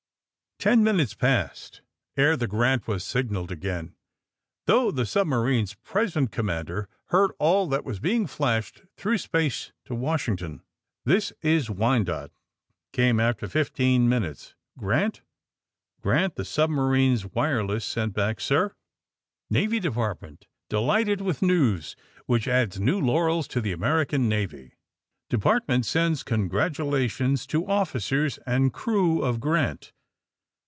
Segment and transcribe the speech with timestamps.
[0.59, 1.81] Ten minutes passed
[2.15, 3.95] ere the /^ Grant" was sig naled again,
[4.67, 10.57] though the submarine's present commander heard all that was being flashed through space to Washington.
[10.59, 12.29] ^* This is ^ Wyanoke,
[12.93, 14.53] '''came, after fifteen min utes.
[14.77, 15.21] ''^ Grant'?" *^
[15.63, 18.37] * Grant,'" the submarine's wireless sent back.
[18.37, 18.69] ''BivV
[19.51, 21.95] ^^Navy Department delighted with news,
[22.27, 24.75] which adds new laurels to the American Navy.
[25.27, 29.91] Department sends congratulations to officers and crew of ^ Grant.'